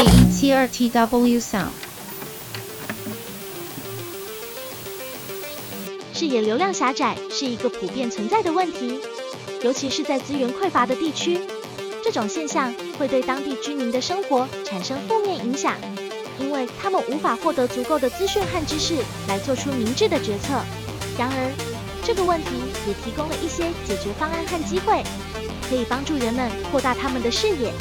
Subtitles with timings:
[0.00, 1.70] E T R T W Sound。
[6.14, 9.00] 视野流量狭窄是一个普遍存在的问题，
[9.62, 11.40] 尤其是在资源匮乏的地区。
[12.04, 15.74] 这种现象会对当地居民的生活产生负面影响，
[16.38, 18.94] 因为他们无法获得足够的资讯和知识
[19.26, 20.60] 来做出明智的决策。
[21.18, 21.52] 然而，
[22.04, 22.50] 这个问题
[22.86, 25.02] 也提供了一些解决方案和机会，
[25.68, 27.72] 可以帮助人们扩大他们的视野，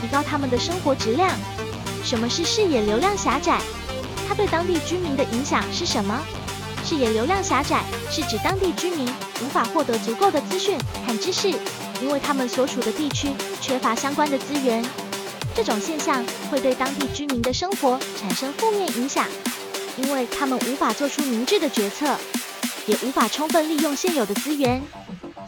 [0.00, 1.30] 提高他们的生活质量。
[2.02, 3.60] 什么是视野流量狭窄？
[4.26, 6.18] 它对当地居民的影响是什么？
[6.84, 9.06] 视野流量狭窄是指当地居民
[9.42, 11.48] 无法获得足够的资讯和知识，
[12.00, 13.28] 因为他们所处的地区
[13.60, 14.84] 缺乏相关的资源。
[15.54, 19.26] 这种现象会对当地居民的生活产生负面影响，
[19.98, 22.16] 因为他们无法做出明智的决策，
[22.86, 24.80] 也无法充分利用现有的资源。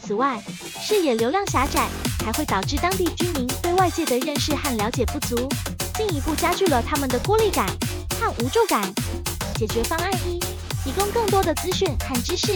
[0.04, 0.42] 此外，
[0.80, 1.86] 视野流量狭窄
[2.24, 5.48] 还会导致当地居民对外界的认识和了解不足，
[5.94, 7.66] 进一步加剧了他们的孤立感
[8.20, 8.82] 和无助感。
[9.54, 10.38] 解决方案一。
[10.84, 12.54] 提供更多的资讯和知识，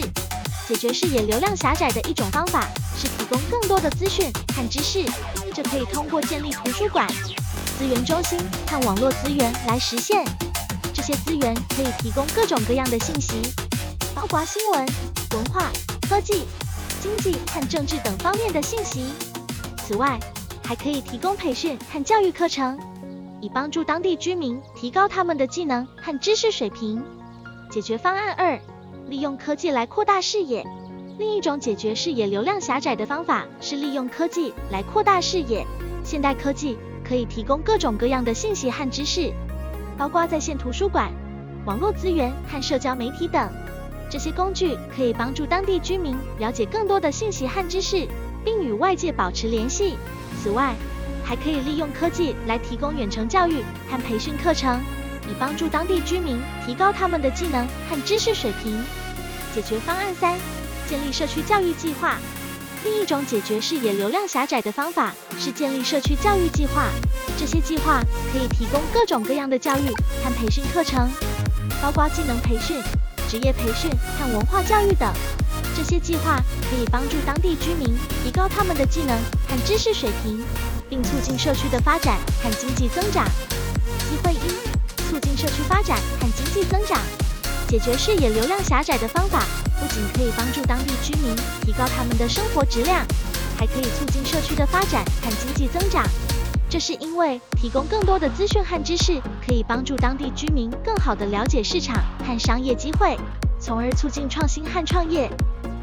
[0.69, 5.07] 解决视野流量狭窄的一种方法是提供更多的资讯和知识。
[5.55, 7.09] 这可以通过建立图书馆、
[7.79, 10.23] 资源中心和网络资源来实现。
[10.93, 13.41] 这些资源可以提供各种各样的信息，
[14.15, 14.87] 包括新闻、
[15.31, 15.71] 文化、
[16.11, 16.45] 科技、
[17.01, 19.07] 经济和政治等方面的信息。
[19.87, 20.19] 此外，
[20.67, 22.77] 还可以提供培训和教育课程，
[23.41, 27.01] 以帮助当地居民提高他们的技能和知识水平。
[27.71, 28.59] 解决方案二：
[29.09, 30.67] 利用科技来扩大视野。
[31.19, 35.65] 另一种解决视野流量狭窄的方法是利用科技来扩大视野。
[36.03, 36.77] 现代科技
[37.09, 39.33] 可以提供各种各样的信息和知识，
[39.97, 41.13] 包括在线图书馆、
[41.65, 43.49] 网络资源和社交媒体等。
[44.11, 48.09] 这些工具可以帮助当地居民了解更多的信息和知识，
[48.45, 49.95] 并与外界保持联系。
[50.47, 50.77] 此外，
[51.25, 54.81] 还可以利用科技来提供远程教育和培训课程。
[55.29, 58.81] 以帮助当地居民提高他们的技能和知识水平。
[59.53, 60.39] 解决方案三：
[60.89, 62.17] 建立社区教育计划。
[62.85, 66.85] 另一种解决视野流量狭窄的方法是建立社区教育计划。
[67.37, 68.01] 这些计划
[68.33, 69.89] 可以提供各种各样的教育
[70.23, 71.11] 和培训课程，
[71.83, 72.81] 包括技能培训、
[73.29, 75.13] 职业培训和文化教育等。
[75.77, 77.95] 这些计划可以帮助当地居民
[78.25, 79.15] 提高他们的技能
[79.47, 80.43] 和知识水平，
[80.89, 83.27] 并促进社区的发展和经济增长。
[84.09, 84.39] 机会一。
[85.09, 87.01] 促进社区发展和经济增长，
[87.69, 89.45] 解决视野流量狭窄的方法，
[89.79, 91.33] 不仅可以帮助当地居民
[91.63, 93.07] 提高他们的生活质量，
[93.57, 96.05] 还可以促进社区的发展和经济增长。
[96.69, 101.95] 这是因为提供更多的资讯和知识，可以帮助当地居民更好地了解市场
[102.27, 103.17] 和商业机会，
[103.67, 105.29] 从而促进创新和创业。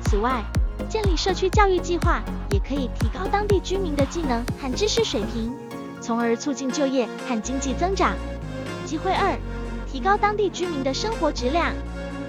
[0.06, 0.42] 此外，
[0.88, 5.54] 建立社区教育计划也可以提高当地居民的技能和知识水平，
[6.00, 8.16] 从而促进就业和经济增长。
[8.86, 9.38] 机会二，
[9.92, 11.74] 提高当地居民的生活质量。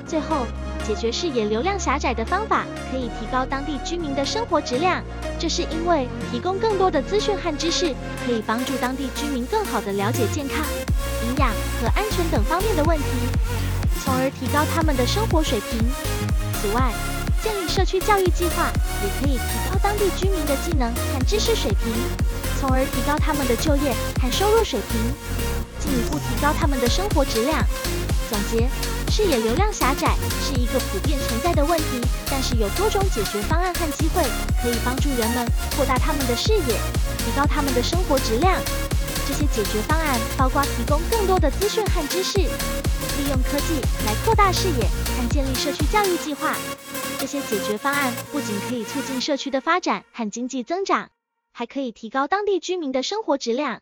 [0.08, 0.44] 最后，
[0.84, 5.04] 解决视野流量狭窄的方法可以提高当地居民的生活质量。
[5.38, 7.94] 这是因为提供更多的资讯和知识，
[8.26, 10.66] 可以帮助当地居民更好地了解健康、
[11.28, 11.48] 营养
[11.80, 13.04] 和安全等方面的问题，
[14.04, 15.80] 从而提高他们的生活水平。
[16.60, 16.92] 此外，
[17.42, 18.70] 建立社区教育计划
[19.02, 21.92] 也可以提高当地居民的技能和知识水平，
[22.60, 25.00] 从而提高他们的就业和收入水平。
[25.80, 27.62] 进一步提高他们的生活质量。
[28.30, 28.68] 总结：
[29.10, 32.00] 视野流量狭窄是一个普遍存在的问题，
[32.30, 34.22] 但是有多种解决方案和机会
[34.62, 36.76] 可以帮助人们扩大他们的视野，
[37.18, 38.58] 提高他们的生活质量。
[39.26, 44.84] 这些解决方案包括提供更多的资讯和知识，利用科技来扩大视野，
[45.16, 46.54] 和建立社区教育计划。
[47.18, 51.10] 这些解决方案不仅可以促进社区的发展和经济增长，
[51.52, 53.80] 还可以提高当地居民的生活质量。